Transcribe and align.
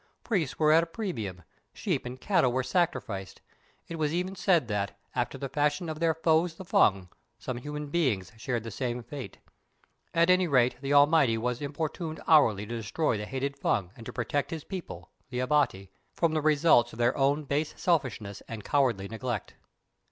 Priests 0.23 0.57
were 0.57 0.71
at 0.71 0.81
a 0.81 0.87
premium; 0.87 1.43
sheep 1.73 2.07
and 2.07 2.19
cattle 2.19 2.51
were 2.51 2.63
sacrificed; 2.63 3.39
it 3.87 3.97
was 3.99 4.11
even 4.11 4.35
said 4.35 4.67
that, 4.67 4.97
after 5.13 5.37
the 5.37 5.47
fashion 5.47 5.89
of 5.89 5.99
their 5.99 6.15
foes 6.15 6.55
the 6.55 6.65
Fung, 6.65 7.07
some 7.37 7.57
human 7.57 7.85
beings 7.91 8.31
shared 8.35 8.63
the 8.63 8.71
same 8.71 9.03
fate. 9.03 9.37
At 10.11 10.31
any 10.31 10.47
rate 10.47 10.75
the 10.81 10.91
Almighty 10.91 11.37
was 11.37 11.61
importuned 11.61 12.19
hourly 12.27 12.65
to 12.65 12.77
destroy 12.77 13.15
the 13.15 13.27
hated 13.27 13.55
Fung 13.59 13.91
and 13.95 14.03
to 14.07 14.11
protect 14.11 14.49
His 14.49 14.63
people—the 14.63 15.39
Abati—from 15.39 16.33
the 16.33 16.41
results 16.41 16.93
of 16.93 16.97
their 16.97 17.15
own 17.15 17.43
base 17.43 17.75
selfishness 17.79 18.41
and 18.47 18.63
cowardly 18.63 19.07
neglect. 19.07 19.53